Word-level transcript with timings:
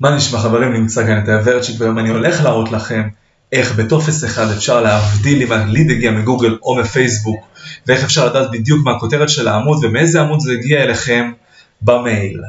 מה 0.00 0.16
נשמע 0.16 0.38
חברים, 0.38 0.72
נמצא 0.72 1.06
כאן 1.06 1.24
את 1.24 1.28
האברצ'יק 1.28 1.80
והיום 1.80 1.98
אני 1.98 2.08
הולך 2.08 2.44
להראות 2.44 2.72
לכם 2.72 3.08
איך 3.52 3.78
בטופס 3.78 4.24
אחד 4.24 4.50
אפשר 4.56 4.80
להבדיל 4.80 5.42
אם 5.42 5.52
הליד 5.52 5.90
הגיע 5.90 6.10
מגוגל 6.10 6.58
או 6.62 6.76
מפייסבוק 6.76 7.46
ואיך 7.86 8.04
אפשר 8.04 8.26
לדעת 8.26 8.50
בדיוק 8.50 8.84
מה 8.84 8.90
הכותרת 8.90 9.28
של 9.28 9.48
העמוד 9.48 9.84
ומאיזה 9.84 10.20
עמוד 10.20 10.40
זה 10.40 10.52
הגיע 10.52 10.82
אליכם 10.82 11.32
במייל. 11.82 12.40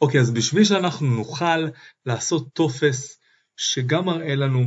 אוקיי, 0.00 0.20
אז 0.20 0.30
בשביל 0.30 0.64
שאנחנו 0.64 1.06
נוכל 1.06 1.66
לעשות 2.06 2.48
טופס 2.52 3.18
שגם 3.56 4.04
מראה 4.04 4.34
לנו 4.34 4.64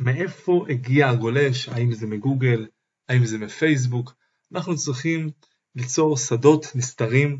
מאיפה 0.00 0.64
הגיע 0.68 1.08
הגולש, 1.08 1.68
האם 1.68 1.92
זה 1.92 2.06
מגוגל, 2.06 2.66
האם 3.10 3.26
זה 3.26 3.38
מפייסבוק, 3.38 4.14
אנחנו 4.52 4.76
צריכים 4.76 5.30
ליצור 5.74 6.16
שדות 6.16 6.66
נסתרים. 6.74 7.38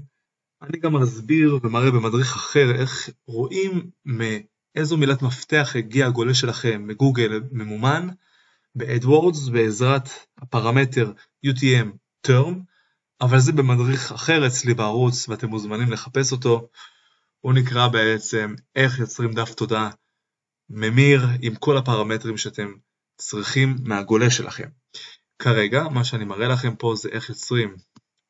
אני 0.63 0.79
גם 0.79 0.97
אסביר 0.97 1.59
ומראה 1.63 1.91
במדריך 1.91 2.37
אחר 2.37 2.75
איך 2.75 3.11
רואים 3.27 3.91
מאיזו 4.05 4.97
מילת 4.97 5.23
מפתח 5.23 5.73
הגיע 5.75 6.07
הגולש 6.07 6.41
שלכם 6.41 6.87
מגוגל 6.87 7.41
ממומן 7.53 8.09
ב 8.75 8.84
AdWords 8.84 9.49
בעזרת 9.49 10.09
הפרמטר 10.39 11.13
UTM 11.47 11.89
term, 12.27 12.55
אבל 13.21 13.41
זה 13.41 13.53
במדריך 13.53 14.13
אחר 14.13 14.47
אצלי 14.47 14.75
בערוץ 14.75 15.29
ואתם 15.29 15.49
מוזמנים 15.49 15.93
לחפש 15.93 16.33
אותו. 16.33 16.69
הוא 17.41 17.53
נקרא 17.53 17.89
בעצם 17.89 18.55
איך 18.77 18.99
יוצרים 18.99 19.33
דף 19.33 19.55
תודה 19.55 19.91
ממיר 20.71 21.27
עם 21.43 21.55
כל 21.55 21.77
הפרמטרים 21.77 22.37
שאתם 22.37 22.73
צריכים 23.17 23.77
מהגולש 23.85 24.37
שלכם. 24.37 24.69
כרגע 25.43 25.89
מה 25.89 26.05
שאני 26.05 26.25
מראה 26.25 26.49
לכם 26.49 26.77
פה 26.77 26.95
זה 26.97 27.09
איך 27.09 27.29
יוצרים 27.29 27.77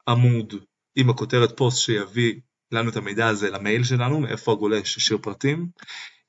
עמוד 0.08 0.54
עם 0.96 1.10
הכותרת 1.10 1.56
פוסט 1.56 1.78
שיביא 1.78 2.40
לנו 2.72 2.90
את 2.90 2.96
המידע 2.96 3.28
הזה 3.28 3.50
למייל 3.50 3.84
שלנו, 3.84 4.20
מאיפה 4.20 4.52
הגולש 4.52 4.96
השאיר 4.96 5.18
פרטים. 5.22 5.68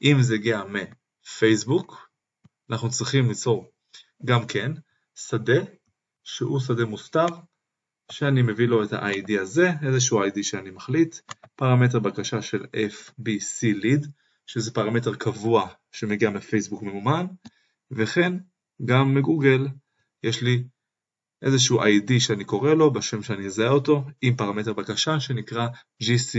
אם 0.01 0.17
זה 0.21 0.35
הגיע 0.35 0.61
מפייסבוק, 0.63 2.09
אנחנו 2.69 2.89
צריכים 2.89 3.29
ליצור 3.29 3.71
גם 4.25 4.47
כן 4.47 4.71
שדה 5.15 5.61
שהוא 6.23 6.59
שדה 6.59 6.85
מוסתר, 6.85 7.25
שאני 8.11 8.41
מביא 8.41 8.67
לו 8.67 8.83
את 8.83 8.93
ה-ID 8.93 9.41
הזה, 9.41 9.71
איזשהו 9.81 10.23
ID 10.23 10.43
שאני 10.43 10.71
מחליט, 10.71 11.15
פרמטר 11.55 11.99
בקשה 11.99 12.41
של 12.41 12.63
FBC 12.63 13.83
lead, 13.83 14.07
שזה 14.47 14.73
פרמטר 14.73 15.15
קבוע 15.15 15.67
שמגיע 15.91 16.29
מפייסבוק 16.29 16.83
ממומן, 16.83 17.25
וכן 17.91 18.33
גם 18.85 19.15
מגוגל 19.15 19.67
יש 20.23 20.41
לי 20.41 20.63
איזשהו 21.41 21.83
ID 21.83 22.19
שאני 22.19 22.45
קורא 22.45 22.73
לו 22.73 22.93
בשם 22.93 23.23
שאני 23.23 23.45
אזהה 23.45 23.69
אותו 23.69 24.03
עם 24.21 24.35
פרמטר 24.35 24.73
בקשה 24.73 25.19
שנקרא 25.19 25.67
GC 26.03 26.35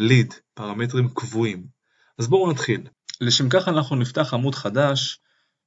lead, 0.00 0.34
פרמטרים 0.54 1.08
קבועים. 1.08 1.66
אז 2.18 2.28
בואו 2.28 2.50
נתחיל. 2.50 2.80
לשם 3.20 3.48
כך 3.48 3.68
אנחנו 3.68 3.96
נפתח 3.96 4.34
עמוד 4.34 4.54
חדש 4.54 5.18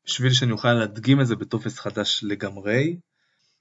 בשביל 0.05 0.33
שאני 0.33 0.51
אוכל 0.51 0.73
להדגים 0.73 1.21
את 1.21 1.27
זה 1.27 1.35
בטופס 1.35 1.79
חדש 1.79 2.19
לגמרי, 2.23 2.97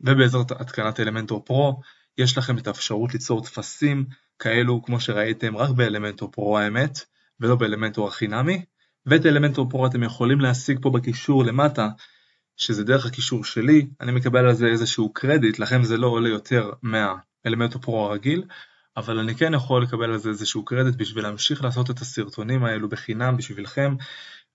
ובעזרת 0.01 0.51
התקנת 0.51 1.01
אלמנטור 1.01 1.45
פרו 1.45 1.81
יש 2.19 2.39
לכם 2.39 2.59
את 2.59 2.67
האפשרות 2.67 3.13
ליצור 3.15 3.45
טפסים 3.45 4.05
כאלו 4.39 4.83
כמו 4.83 5.01
שראיתם 5.01 5.57
רק 5.57 5.71
באלמנטור 5.71 6.31
פרו 6.31 6.59
האמת, 6.59 6.99
ולא 7.41 7.57
באלמנטור 7.57 8.09
החינמי, 8.09 8.65
ואת 9.07 9.27
אלמנטור 9.27 9.71
פרו 9.71 9.87
אתם 9.87 10.03
יכולים 10.03 10.41
להשיג 10.41 10.79
פה 10.83 10.91
בקישור 10.91 11.45
למטה 11.45 11.89
שזה 12.57 12.85
דרך 12.85 13.07
הקישור 13.07 13.45
שלי, 13.45 13.87
אני 14.01 14.13
מקבל 14.13 14.47
על 14.47 14.55
זה 14.55 14.67
איזשהו 14.67 15.13
קרדיט, 15.13 15.59
לכן 15.59 15.83
זה 15.83 15.97
לא 15.97 16.07
עולה 16.07 16.29
יותר 16.29 16.71
מהאלמנטור 16.83 17.83
פרו 17.83 18.05
הרגיל, 18.05 18.45
אבל 18.97 19.19
אני 19.19 19.35
כן 19.35 19.55
יכול 19.55 19.83
לקבל 19.83 20.11
על 20.11 20.19
זה 20.19 20.29
איזשהו 20.29 20.65
קרדיט 20.65 20.95
בשביל 20.95 21.25
להמשיך 21.25 21.65
לעשות 21.65 21.91
את 21.91 21.99
הסרטונים 21.99 22.65
האלו 22.65 22.89
בחינם 22.89 23.37
בשבילכם, 23.37 23.95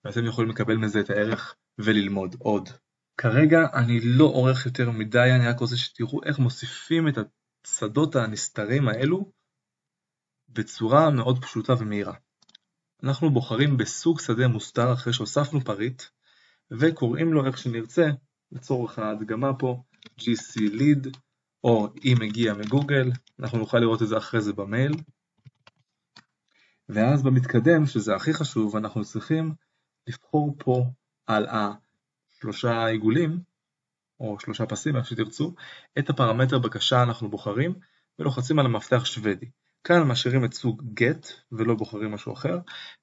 ואתם 0.06 0.26
יכולים 0.26 0.50
לקבל 0.50 0.78
מזה 0.78 1.00
את 1.00 1.10
הערך 1.10 1.56
וללמוד 1.80 2.36
עוד. 2.40 2.70
כרגע 3.18 3.68
אני 3.74 4.00
לא 4.04 4.26
עורך 4.26 4.66
יותר 4.66 4.92
מדי, 4.92 5.32
אני 5.36 5.48
רק 5.48 5.60
רוצה 5.60 5.78
שתראו 5.78 6.24
איך 6.24 6.40
מוסיפים 6.40 7.08
את 7.08 7.18
השדות 7.66 8.16
הנסתרים 8.16 8.88
האלו 8.88 9.32
בצורה 10.50 11.10
מאוד 11.10 11.42
פשוטה 11.42 11.74
ומהירה. 11.80 12.14
אנחנו 13.04 13.30
בוחרים 13.30 13.78
בסוג 13.78 14.20
שדה 14.20 14.48
מוסתר 14.48 14.94
אחרי 14.94 15.14
שהוספנו 15.14 15.62
פריט, 15.62 16.04
וקוראים 16.80 17.34
לו 17.34 17.46
איך 17.46 17.58
שנרצה, 17.58 18.10
לצורך 18.52 19.00
ההדגמה 19.00 19.54
פה, 19.54 19.84
GC 20.20 20.60
lead, 20.60 21.10
או 21.64 21.88
אם 22.06 22.18
הגיע 22.22 22.54
מגוגל, 22.54 23.12
אנחנו 23.40 23.58
נוכל 23.58 23.80
לראות 23.80 24.02
את 24.02 24.08
זה 24.08 24.18
אחרי 24.18 24.42
זה 24.42 24.54
במייל. 24.54 24.94
ואז 26.90 27.24
במתקדם, 27.24 27.86
שזה 27.86 28.16
הכי 28.16 28.34
חשוב, 28.34 28.76
אנחנו 28.76 29.04
צריכים 29.04 29.54
לבחור 30.08 30.56
פה 30.60 30.86
על 31.28 31.48
השלושה 31.50 32.86
עיגולים, 32.86 33.40
או 34.20 34.38
שלושה 34.40 34.66
פסים, 34.66 34.96
איך 34.96 35.06
שתרצו, 35.06 35.54
את 36.00 36.10
הפרמטר 36.10 36.60
בקשה 36.60 37.04
אנחנו 37.04 37.30
בוחרים, 37.30 37.74
ולוחצים 38.20 38.60
על 38.60 38.66
המפתח 38.66 39.06
שוודי. 39.06 39.50
כאן 39.84 40.04
משאירים 40.04 40.46
את 40.46 40.54
סוג 40.54 40.84
get 41.00 41.28
ולא 41.52 41.76
בוחרים 41.76 42.12
משהו 42.12 42.34
אחר, 42.34 42.60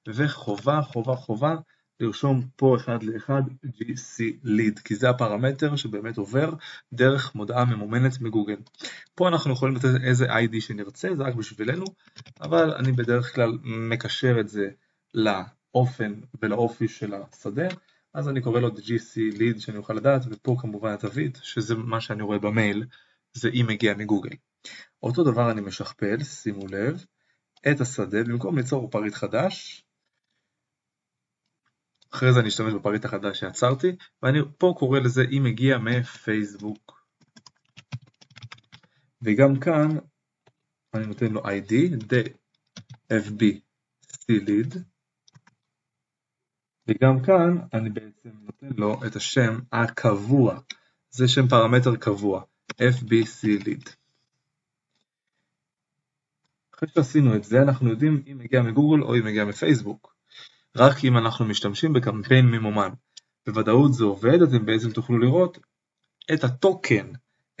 וחובה, 0.07 0.81
חובה, 0.81 1.15
חובה 1.15 1.55
לרשום 1.99 2.47
פה 2.55 2.75
אחד 2.77 3.03
לאחד 3.03 3.41
GC 3.65 4.45
lead, 4.45 4.81
כי 4.83 4.95
זה 4.95 5.09
הפרמטר 5.09 5.75
שבאמת 5.75 6.17
עובר 6.17 6.53
דרך 6.93 7.35
מודעה 7.35 7.65
ממומנת 7.65 8.21
מגוגל. 8.21 8.57
פה 9.15 9.27
אנחנו 9.27 9.53
יכולים 9.53 9.75
לתת 9.75 9.89
איזה 10.03 10.25
ID 10.25 10.61
שנרצה, 10.61 11.15
זה 11.15 11.23
רק 11.23 11.35
בשבילנו, 11.35 11.85
אבל 12.41 12.73
אני 12.73 12.91
בדרך 12.91 13.35
כלל 13.35 13.57
מקשר 13.63 14.39
את 14.39 14.49
זה 14.49 14.69
לאופן 15.13 16.13
ולאופי 16.41 16.87
של 16.87 17.13
השדה, 17.13 17.67
אז 18.13 18.29
אני 18.29 18.41
קורא 18.41 18.59
לו 18.59 18.69
GC 18.69 19.37
lead 19.37 19.59
שאני 19.59 19.77
אוכל 19.77 19.93
לדעת, 19.93 20.21
ופה 20.29 20.55
כמובן 20.59 20.93
התווית, 20.93 21.39
שזה 21.43 21.75
מה 21.75 22.01
שאני 22.01 22.23
רואה 22.23 22.39
במייל, 22.39 22.85
זה 23.33 23.49
אם 23.49 23.65
מגיע 23.69 23.93
מגוגל. 23.93 24.35
אותו 25.03 25.23
דבר 25.23 25.51
אני 25.51 25.61
משכפל, 25.61 26.23
שימו 26.23 26.67
לב, 26.67 27.05
את 27.71 27.81
השדה, 27.81 28.23
במקום 28.23 28.57
ליצור 28.57 28.89
פריט 28.89 29.13
חדש, 29.13 29.83
אחרי 32.13 32.33
זה 32.33 32.39
אני 32.39 32.49
אשתמש 32.49 32.73
בפריט 32.73 33.05
החדש 33.05 33.39
שיצרתי, 33.39 33.95
ואני 34.23 34.39
פה 34.57 34.73
קורא 34.79 34.99
לזה 34.99 35.21
אם 35.31 35.43
מגיע 35.43 35.77
מפייסבוק. 35.77 37.05
וגם 39.21 39.59
כאן 39.59 39.87
אני 40.93 41.05
נותן 41.05 41.31
לו 41.31 41.41
ID, 41.41 41.73
FB 43.13 43.43
lead, 44.31 44.77
וגם 46.87 47.21
כאן 47.25 47.57
אני 47.73 47.89
בעצם 47.89 48.29
נותן 48.41 48.69
לו 48.77 49.05
את 49.07 49.15
השם 49.15 49.59
הקבוע, 49.71 50.59
זה 51.09 51.27
שם 51.27 51.47
פרמטר 51.47 51.95
קבוע, 51.95 52.43
FBC 52.71 53.63
lead. 53.65 53.89
אחרי 56.73 56.89
שעשינו 56.89 57.35
את 57.35 57.43
זה 57.43 57.61
אנחנו 57.61 57.89
יודעים 57.89 58.23
אם 58.27 58.37
מגיע 58.37 58.61
מגוגל 58.61 59.03
או 59.03 59.15
אם 59.15 59.25
מגיע 59.25 59.45
מפייסבוק. 59.45 60.18
רק 60.77 61.05
אם 61.05 61.17
אנחנו 61.17 61.45
משתמשים 61.45 61.93
בקמפיין 61.93 62.45
ממומן. 62.45 62.89
בוודאות 63.47 63.93
זה 63.93 64.03
עובד, 64.03 64.41
אתם 64.41 64.65
בעצם 64.65 64.91
תוכלו 64.91 65.17
לראות 65.17 65.57
את 66.33 66.43
הטוקן, 66.43 67.11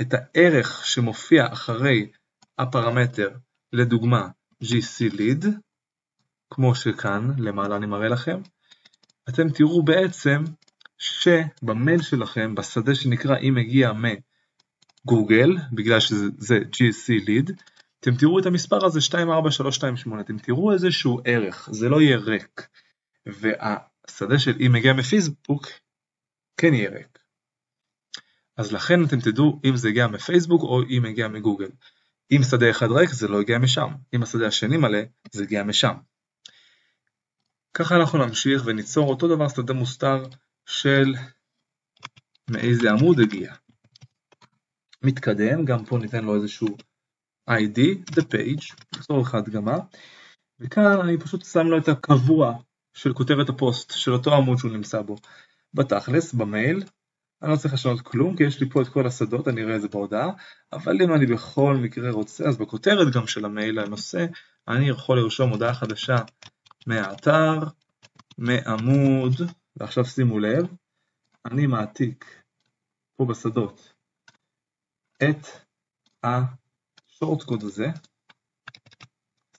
את 0.01 0.13
הערך 0.13 0.85
שמופיע 0.85 1.53
אחרי 1.53 2.11
הפרמטר, 2.57 3.29
לדוגמה 3.73 4.27
GC 4.63 5.13
lead, 5.13 5.47
כמו 6.49 6.75
שכאן 6.75 7.31
למעלה 7.37 7.75
אני 7.75 7.85
מראה 7.85 8.07
לכם, 8.07 8.41
אתם 9.29 9.49
תראו 9.49 9.83
בעצם 9.83 10.43
שבמייל 10.97 12.01
שלכם, 12.01 12.55
בשדה 12.55 12.95
שנקרא 12.95 13.37
אם 13.37 13.57
הגיע 13.57 13.91
מגוגל, 15.05 15.57
בגלל 15.71 15.99
שזה 15.99 16.57
GC 16.57 17.25
lead, 17.27 17.53
אתם 17.99 18.15
תראו 18.15 18.39
את 18.39 18.45
המספר 18.45 18.85
הזה 18.85 18.99
24328, 19.01 20.21
אתם 20.21 20.37
תראו 20.37 20.73
איזשהו 20.73 21.19
ערך, 21.25 21.69
זה 21.71 21.89
לא 21.89 22.01
יהיה 22.01 22.17
ריק. 22.17 22.67
והשדה 23.25 24.39
של 24.39 24.57
אם 24.65 24.71
מגיע 24.73 24.93
מפייסבוק 24.93 25.67
כן 26.57 26.73
יהיה 26.73 26.89
ריק. 26.89 27.19
אז 28.57 28.71
לכן 28.73 29.05
אתם 29.05 29.19
תדעו 29.19 29.61
אם 29.65 29.75
זה 29.75 29.89
הגיע 29.89 30.07
מפייסבוק 30.07 30.61
או 30.61 30.81
אם 30.89 31.05
הגיע 31.05 31.27
מגוגל. 31.27 31.69
אם 32.31 32.41
שדה 32.49 32.69
אחד 32.69 32.91
ריק 32.91 33.09
זה 33.09 33.27
לא 33.27 33.41
הגיע 33.41 33.57
משם, 33.57 33.89
אם 34.15 34.23
השדה 34.23 34.47
השני 34.47 34.77
מלא 34.77 34.99
זה 35.31 35.43
הגיע 35.43 35.63
משם. 35.63 35.95
ככה 37.73 37.95
אנחנו 37.95 38.25
נמשיך 38.25 38.61
וניצור 38.65 39.09
אותו 39.09 39.35
דבר 39.35 39.47
שדה 39.49 39.73
מוסתר 39.73 40.23
של 40.65 41.15
מאיזה 42.51 42.91
עמוד 42.91 43.19
הגיע. 43.19 43.53
מתקדם, 45.03 45.65
גם 45.65 45.85
פה 45.85 45.97
ניתן 45.97 46.23
לו 46.23 46.35
איזשהו 46.35 46.67
ID, 47.49 47.79
the 48.11 48.21
page, 48.21 48.75
לצורך 48.95 49.35
ההדגמה, 49.35 49.77
וכאן 50.59 50.99
אני 51.03 51.17
פשוט 51.17 51.45
שם 51.45 51.67
לו 51.67 51.77
את 51.77 51.87
הקבוע 51.87 52.53
של 52.93 53.13
כותרת 53.13 53.49
הפוסט 53.49 53.91
של 53.91 54.13
אותו 54.13 54.35
עמוד 54.35 54.57
שהוא 54.57 54.71
נמצא 54.71 55.01
בו. 55.01 55.15
בתכלס, 55.73 56.33
במייל, 56.33 56.83
אני 57.41 57.51
לא 57.51 57.55
צריך 57.55 57.73
לשנות 57.73 58.01
כלום 58.01 58.37
כי 58.37 58.43
יש 58.43 58.59
לי 58.61 58.69
פה 58.69 58.81
את 58.81 58.87
כל 58.87 59.07
השדות, 59.07 59.47
אני 59.47 59.63
אראה 59.63 59.75
את 59.75 59.81
זה 59.81 59.87
בהודעה, 59.87 60.29
אבל 60.73 61.01
אם 61.01 61.13
אני 61.13 61.25
בכל 61.25 61.75
מקרה 61.75 62.11
רוצה, 62.11 62.47
אז 62.47 62.57
בכותרת 62.57 63.13
גם 63.13 63.27
של 63.27 63.45
המייל 63.45 63.79
הנושא, 63.79 64.25
אני 64.67 64.89
יכול 64.89 65.19
לרשום 65.19 65.49
הודעה 65.49 65.73
חדשה 65.73 66.17
מהאתר, 66.87 67.59
מעמוד, 68.37 69.33
ועכשיו 69.77 70.05
שימו 70.05 70.39
לב, 70.39 70.67
אני 71.45 71.67
מעתיק 71.67 72.43
פה 73.15 73.25
בשדות 73.25 73.93
את 75.23 75.47
השורט 76.23 77.43
קוד 77.43 77.63
הזה, 77.63 77.87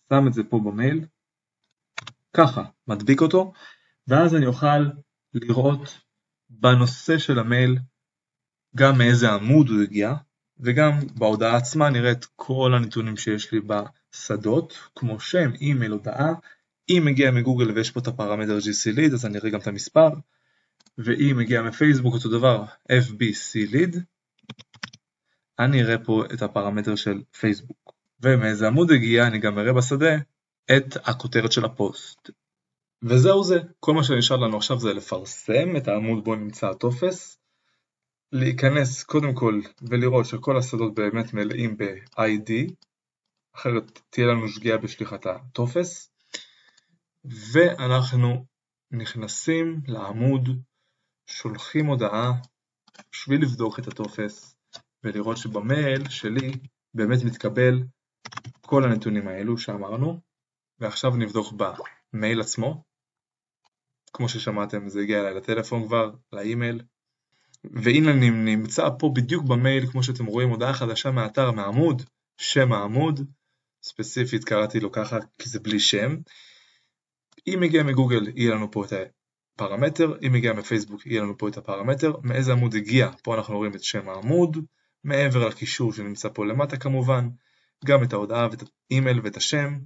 שם 0.09 0.27
את 0.27 0.33
זה 0.33 0.43
פה 0.45 0.61
במייל, 0.65 1.07
ככה, 2.37 2.63
מדביק 2.89 3.21
אותו, 3.21 3.53
ואז 4.09 4.35
אני 4.35 4.47
אוכל 4.47 4.87
לראות 5.35 6.01
בנושא 6.51 7.19
של 7.19 7.39
המייל 7.39 7.79
גם 8.77 8.99
מאיזה 8.99 9.33
עמוד 9.33 9.69
הוא 9.69 9.83
הגיע, 9.83 10.15
וגם 10.61 10.93
בהודעה 11.15 11.57
עצמה 11.57 11.91
נראה 11.91 12.13
את 12.13 12.25
כל 12.37 12.75
הנתונים 12.75 13.17
שיש 13.17 13.53
לי 13.53 13.61
בשדות, 13.61 14.79
כמו 14.97 15.21
שם, 15.21 15.51
אימייל, 15.61 15.93
הודעה, 15.93 16.33
אם 16.91 17.03
מגיע 17.05 17.31
מגוגל 17.31 17.71
ויש 17.71 17.91
פה 17.91 18.01
את 18.01 18.07
הפרמטר 18.07 18.59
GC 18.59 18.97
lead 18.97 19.15
אז 19.15 19.27
אני 19.27 19.39
אראה 19.39 19.51
גם 19.51 19.61
את 19.61 19.67
המספר, 19.67 20.09
ואם 20.99 21.37
מגיע 21.39 21.63
מפייסבוק 21.63 22.15
אותו 22.15 22.29
דבר 22.29 22.65
FBC 22.93 23.73
lead, 23.73 23.99
אני 25.59 25.83
אראה 25.83 25.99
פה 25.99 26.25
את 26.35 26.43
הפרמטר 26.43 26.95
של 26.95 27.23
פייסבוק. 27.41 27.93
ומאיזה 28.23 28.67
עמוד 28.67 28.91
הגיע 28.91 29.27
אני 29.27 29.39
גם 29.39 29.59
אראה 29.59 29.73
בשדה 29.73 30.17
את 30.77 31.09
הכותרת 31.09 31.53
של 31.53 31.65
הפוסט. 31.65 32.31
וזהו 33.05 33.45
זה, 33.45 33.59
כל 33.81 33.95
מה 33.95 34.05
שנשאר 34.05 34.37
לנו 34.37 34.57
עכשיו 34.57 34.79
זה 34.79 34.93
לפרסם 34.93 35.77
את 35.77 35.89
העמוד 35.89 36.25
בו 36.25 36.35
נמצא 36.35 36.71
הטופס, 36.71 37.39
להיכנס 38.33 39.03
קודם 39.03 39.35
כל 39.35 39.61
ולראות 39.83 40.27
שכל 40.27 40.59
השדות 40.59 40.95
באמת 40.95 41.35
מלאים 41.35 41.77
ב-ID, 41.77 42.75
אחרת 43.57 44.01
תהיה 44.11 44.27
לנו 44.27 44.49
שגיאה 44.49 44.79
בשליחת 44.79 45.27
הטופס, 45.27 46.11
ואנחנו 47.25 48.45
נכנסים 48.91 49.81
לעמוד, 49.87 50.49
שולחים 51.27 51.87
הודעה 51.87 52.33
בשביל 53.13 53.43
לבדוק 53.43 53.79
את 53.79 53.89
הטופס 53.89 54.55
ולראות 55.05 55.37
שבמייל 55.37 56.09
שלי 56.09 56.53
באמת 56.95 57.19
מתקבל 57.25 57.83
כל 58.61 58.85
הנתונים 58.85 59.29
האלו 59.29 59.59
שאמרנו, 59.59 60.21
ועכשיו 60.81 61.17
נבדוק 61.17 61.55
במייל 62.13 62.41
עצמו, 62.41 62.85
כמו 64.13 64.29
ששמעתם 64.29 64.89
זה 64.89 65.01
הגיע 65.01 65.21
אליי 65.21 65.35
לטלפון 65.35 65.87
כבר, 65.87 66.11
לאימייל, 66.33 66.83
והנה 67.65 68.11
אני 68.11 68.31
נמצא 68.31 68.89
פה 68.99 69.13
בדיוק 69.15 69.45
במייל 69.45 69.87
כמו 69.87 70.03
שאתם 70.03 70.27
רואים 70.27 70.49
הודעה 70.49 70.75
חדשה 70.75 71.11
מהאתר 71.11 71.51
מעמוד, 71.51 72.03
שם 72.37 72.73
העמוד, 72.73 73.21
ספציפית 73.83 74.45
קראתי 74.45 74.81
לו 74.81 74.93
ככה 74.93 75.19
כי 75.39 75.49
זה 75.49 75.61
בלי 75.61 75.81
שם, 75.81 76.17
אם 77.47 77.59
מגיע 77.61 77.83
מגוגל 77.83 78.29
יהיה 78.35 78.55
לנו 78.55 78.71
פה 78.71 78.85
את 78.85 78.93
הפרמטר, 79.55 80.19
אם 80.27 80.33
מגיע 80.33 80.53
מפייסבוק 80.53 81.07
יהיה 81.07 81.23
לנו 81.23 81.39
פה 81.39 81.49
את 81.49 81.57
הפרמטר, 81.57 82.13
מאיזה 82.23 82.53
עמוד 82.53 82.75
הגיע, 82.75 83.11
פה 83.23 83.35
אנחנו 83.35 83.57
רואים 83.57 83.75
את 83.75 83.83
שם 83.83 84.09
העמוד, 84.09 84.59
מעבר 85.05 85.49
לקישור 85.49 85.93
שנמצא 85.93 86.29
פה 86.35 86.47
למטה 86.47 86.77
כמובן, 86.77 87.29
גם 87.85 88.05
את 88.05 88.13
ההודעה 88.13 88.49
ואת 88.51 88.63
האימייל 88.91 89.21
ואת 89.25 89.37
השם, 89.37 89.79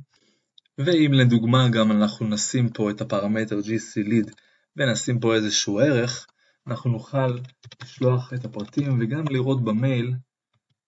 ואם 0.78 1.12
לדוגמה 1.12 1.68
גם 1.68 1.92
אנחנו 1.92 2.26
נשים 2.26 2.68
פה 2.68 2.90
את 2.90 3.00
הפרמטר 3.00 3.58
GC 3.58 4.06
lead 4.06 4.34
ונשים 4.76 5.20
פה 5.20 5.34
איזשהו 5.34 5.78
ערך, 5.78 6.26
אנחנו 6.66 6.90
נוכל 6.90 7.38
לשלוח 7.82 8.32
את 8.32 8.44
הפרטים 8.44 8.98
וגם 9.00 9.24
לראות 9.30 9.64
במייל 9.64 10.14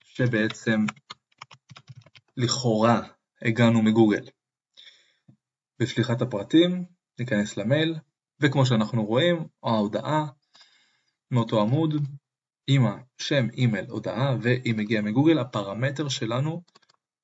שבעצם 0.04 0.86
לכאורה 2.36 3.00
הגענו 3.42 3.82
מגוגל. 3.82 4.24
בשליחת 5.80 6.22
הפרטים 6.22 6.84
ניכנס 7.18 7.56
למייל, 7.56 7.94
וכמו 8.40 8.66
שאנחנו 8.66 9.04
רואים, 9.04 9.46
ההודעה 9.62 10.26
מאותו 11.30 11.60
עמוד 11.60 11.94
עם 12.66 12.82
השם, 13.18 13.50
אימייל, 13.52 13.86
הודעה, 13.88 14.36
ואם 14.42 14.74
מגיע 14.76 15.00
מגוגל, 15.00 15.38
הפרמטר 15.38 16.08
שלנו 16.08 16.62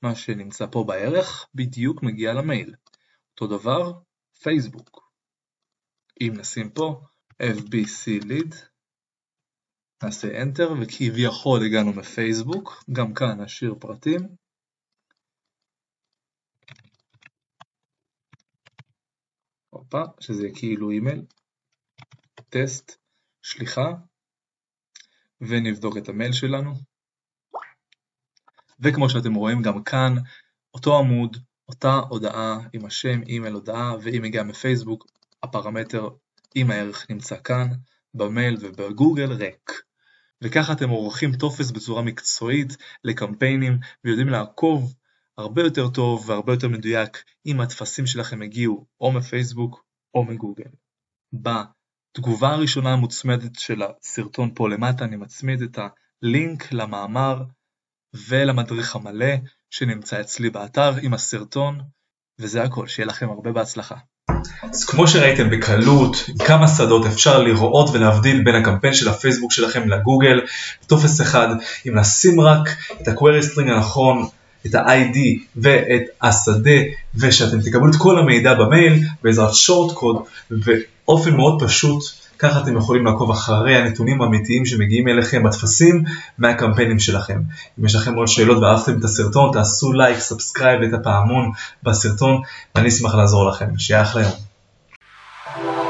מה 0.02 0.14
שנמצא 0.14 0.66
פה 0.72 0.84
בערך 0.88 1.48
בדיוק 1.54 2.02
מגיע 2.02 2.32
למייל. 2.32 2.74
אותו 3.30 3.58
דבר, 3.58 3.92
פייסבוק. 4.42 5.12
אם 6.20 6.32
נשים 6.36 6.70
פה 6.70 7.00
FBC 7.42 8.24
lead, 8.24 8.56
נעשה 10.02 10.42
Enter 10.42 10.70
וכביכול 10.82 11.60
הגענו 11.66 11.92
מפייסבוק, 11.92 12.84
גם 12.92 13.14
כאן 13.14 13.40
נשאיר 13.40 13.74
פרטים. 13.80 14.20
הופה, 19.70 20.02
שזה 20.20 20.48
כאילו 20.54 20.90
אימייל, 20.90 21.26
טסט, 22.48 22.92
שליחה, 23.42 23.92
ונבדוק 25.40 25.96
את 25.96 26.08
המייל 26.08 26.32
שלנו. 26.32 26.91
וכמו 28.82 29.10
שאתם 29.10 29.34
רואים 29.34 29.62
גם 29.62 29.82
כאן, 29.82 30.14
אותו 30.74 30.98
עמוד, 30.98 31.36
אותה 31.68 32.00
הודעה 32.08 32.58
עם 32.72 32.84
השם, 32.84 33.22
אימייל, 33.22 33.54
הודעה, 33.54 33.94
ואם 34.02 34.24
הגיע 34.24 34.42
מפייסבוק, 34.42 35.06
הפרמטר 35.42 36.08
עם 36.54 36.70
הערך 36.70 37.06
נמצא 37.10 37.36
כאן, 37.44 37.68
במייל 38.14 38.56
ובגוגל 38.60 39.32
ריק. 39.32 39.72
וככה 40.42 40.72
אתם 40.72 40.88
עורכים 40.88 41.36
טופס 41.36 41.70
בצורה 41.70 42.02
מקצועית 42.02 42.76
לקמפיינים 43.04 43.78
ויודעים 44.04 44.28
לעקוב 44.28 44.94
הרבה 45.38 45.62
יותר 45.62 45.88
טוב 45.88 46.30
והרבה 46.30 46.52
יותר 46.52 46.68
מדויק 46.68 47.24
אם 47.46 47.60
הטפסים 47.60 48.06
שלכם 48.06 48.42
הגיעו 48.42 48.86
או 49.00 49.12
מפייסבוק 49.12 49.84
או 50.14 50.24
מגוגל. 50.24 50.70
בתגובה 51.32 52.48
הראשונה 52.48 52.92
המוצמדת 52.92 53.58
של 53.58 53.82
הסרטון 53.82 54.50
פה 54.54 54.68
למטה 54.68 55.04
אני 55.04 55.16
מצמיד 55.16 55.62
את 55.62 55.78
הלינק 56.22 56.72
למאמר 56.72 57.42
ולמדריך 58.28 58.96
המלא 58.96 59.34
שנמצא 59.70 60.20
אצלי 60.20 60.50
באתר 60.50 60.94
עם 61.02 61.14
הסרטון, 61.14 61.80
וזה 62.38 62.62
הכל, 62.62 62.86
שיהיה 62.86 63.06
לכם 63.06 63.30
הרבה 63.30 63.52
בהצלחה. 63.52 63.94
אז 64.62 64.84
כמו 64.84 65.08
שראיתם 65.08 65.50
בקלות, 65.50 66.16
כמה 66.46 66.68
שדות 66.68 67.06
אפשר 67.06 67.42
לראות 67.42 67.90
ולהבדיל 67.92 68.44
בין 68.44 68.54
הקמפיין 68.54 68.94
של 68.94 69.08
הפייסבוק 69.08 69.52
שלכם 69.52 69.88
לגוגל, 69.88 70.40
טופס 70.86 71.20
אחד, 71.20 71.48
אם 71.88 71.98
נשים 71.98 72.40
רק 72.40 72.68
את 73.02 73.08
ה-query 73.08 73.42
string 73.42 73.70
הנכון, 73.70 74.28
את 74.66 74.74
ה-ID 74.74 75.18
ואת 75.56 76.02
השדה, 76.22 76.80
ושאתם 77.14 77.60
תקבלו 77.60 77.90
את 77.90 77.96
כל 77.98 78.18
המידע 78.18 78.54
במייל 78.54 79.04
בעזרת 79.22 79.54
שורט 79.54 79.94
קוד, 79.94 80.16
ואופן 80.50 81.36
מאוד 81.36 81.62
פשוט 81.62 82.04
ככה 82.42 82.60
אתם 82.60 82.76
יכולים 82.76 83.06
לעקוב 83.06 83.30
אחרי 83.30 83.76
הנתונים 83.76 84.22
האמיתיים 84.22 84.66
שמגיעים 84.66 85.08
אליכם 85.08 85.42
בטפסים 85.42 86.04
מהקמפיינים 86.38 86.98
שלכם. 86.98 87.40
אם 87.80 87.84
יש 87.84 87.94
לכם 87.94 88.14
עוד 88.14 88.28
שאלות 88.28 88.62
ואהבתם 88.62 88.98
את 88.98 89.04
הסרטון, 89.04 89.50
תעשו 89.52 89.92
לייק, 89.92 90.18
subscribe 90.18 90.80
ואת 90.82 91.00
הפעמון 91.00 91.50
בסרטון, 91.82 92.40
ואני 92.74 92.88
אשמח 92.88 93.14
לעזור 93.14 93.48
לכם. 93.48 93.78
שיהיה 93.78 94.02
אחלה 94.02 94.22
יום. 94.22 95.81